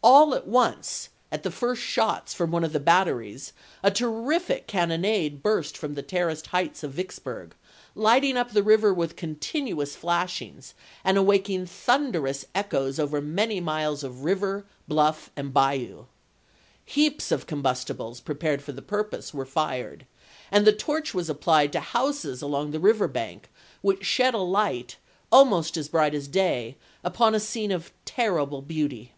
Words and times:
All 0.00 0.32
at 0.34 0.46
once, 0.46 1.10
at 1.30 1.42
the 1.42 1.50
first 1.50 1.82
chap. 1.82 1.82
vi. 1.82 1.90
shots 2.22 2.32
from 2.34 2.50
one 2.50 2.64
of 2.64 2.72
the 2.72 2.80
batteries, 2.80 3.52
a 3.82 3.90
terrific 3.90 4.66
cannonade 4.66 5.42
burst 5.42 5.76
from 5.76 5.94
the 5.94 6.02
terraced 6.02 6.46
heights 6.46 6.82
of 6.82 6.92
Vicksburg, 6.94 7.54
light 7.94 8.24
ing 8.24 8.38
up 8.38 8.52
the 8.52 8.62
river 8.62 8.94
with 8.94 9.16
continuous 9.16 9.96
flashings, 9.96 10.72
and 11.04 11.18
awakening 11.18 11.66
thunderous 11.66 12.46
echoes 12.54 12.98
over 12.98 13.20
many 13.20 13.60
miles 13.60 14.02
of 14.02 14.24
river, 14.24 14.64
bluff, 14.86 15.30
and 15.36 15.52
bayou. 15.52 16.06
Heaps 16.86 17.30
of 17.30 17.46
combustibles, 17.46 18.20
prepared 18.22 18.62
for 18.62 18.72
the 18.72 18.80
purpose, 18.82 19.34
were 19.34 19.44
fired, 19.44 20.06
and 20.50 20.64
the 20.66 20.72
torch 20.72 21.12
was 21.12 21.28
applied 21.28 21.70
to 21.72 21.80
houses 21.80 22.40
along 22.40 22.70
the 22.70 22.80
river 22.80 23.08
bank, 23.08 23.50
which 23.82 24.06
shed 24.06 24.32
a 24.32 24.38
light, 24.38 24.96
almost 25.30 25.76
as 25.76 25.88
bright 25.90 26.14
as 26.14 26.28
day, 26.28 26.78
upon 27.04 27.34
a 27.34 27.40
scene 27.40 27.72
of 27.72 27.92
terrible 28.06 28.62
beauty. 28.62 29.12